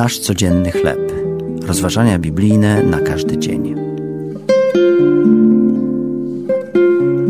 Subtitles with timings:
[0.00, 1.12] Nasz codzienny chleb.
[1.62, 3.74] Rozważania biblijne na każdy dzień.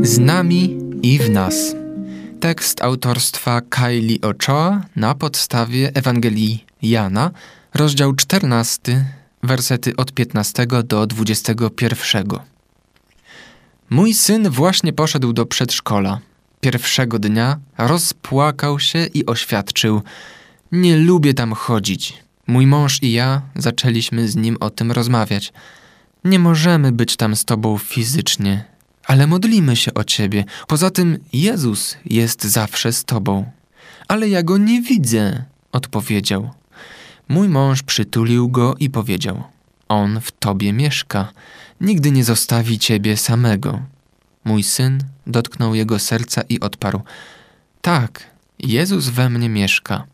[0.03, 1.75] Z nami i w nas.
[2.41, 7.31] Tekst autorstwa Kylie Ochoa na podstawie Ewangelii Jana,
[7.75, 9.05] rozdział 14,
[9.43, 12.29] wersety od 15 do 21.
[13.91, 16.21] Mój syn właśnie poszedł do przedszkola.
[16.61, 20.03] Pierwszego dnia rozpłakał się i oświadczył:
[20.73, 22.30] Nie lubię tam chodzić.
[22.51, 25.53] Mój mąż i ja zaczęliśmy z nim o tym rozmawiać.
[26.25, 28.65] Nie możemy być tam z tobą fizycznie,
[29.07, 30.45] ale modlimy się o ciebie.
[30.67, 33.51] Poza tym Jezus jest zawsze z tobą.
[34.09, 36.51] Ale ja go nie widzę, odpowiedział.
[37.29, 39.43] Mój mąż przytulił go i powiedział:
[39.89, 41.33] On w tobie mieszka,
[41.81, 43.83] nigdy nie zostawi ciebie samego.
[44.45, 47.01] Mój syn dotknął jego serca i odparł:
[47.83, 50.05] Tak, Jezus we mnie mieszka.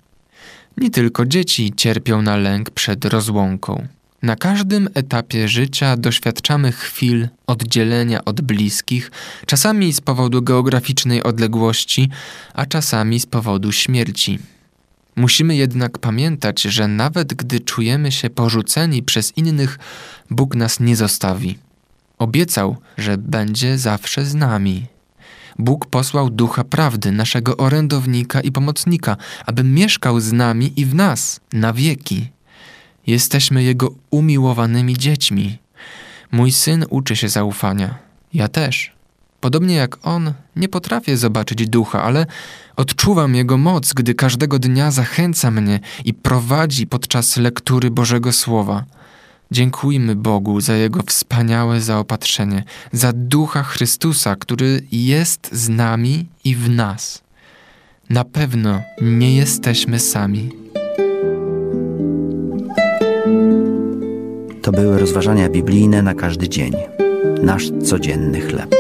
[0.77, 3.87] Nie tylko dzieci cierpią na lęk przed rozłąką.
[4.23, 9.11] Na każdym etapie życia doświadczamy chwil oddzielenia od bliskich,
[9.47, 12.11] czasami z powodu geograficznej odległości,
[12.55, 14.39] a czasami z powodu śmierci.
[15.17, 19.79] Musimy jednak pamiętać, że nawet gdy czujemy się porzuceni przez innych,
[20.31, 21.59] Bóg nas nie zostawi.
[22.19, 24.87] Obiecał, że będzie zawsze z nami.
[25.59, 31.41] Bóg posłał ducha prawdy, naszego orędownika i pomocnika, aby mieszkał z nami i w nas
[31.53, 32.31] na wieki.
[33.07, 35.59] Jesteśmy Jego umiłowanymi dziećmi.
[36.33, 37.99] Mój syn uczy się zaufania.
[38.35, 38.97] Ja też.
[39.41, 42.27] Podobnie jak on, nie potrafię zobaczyć ducha, ale
[42.77, 48.85] odczuwam jego moc, gdy każdego dnia zachęca mnie i prowadzi podczas lektury Bożego Słowa.
[49.51, 56.71] Dziękujmy Bogu za Jego wspaniałe zaopatrzenie, za Ducha Chrystusa, który jest z nami i w
[56.71, 57.23] nas.
[58.11, 60.51] Na pewno nie jesteśmy sami.
[64.63, 66.73] To były rozważania biblijne na każdy dzień.
[67.43, 68.75] Nasz codzienny chleb.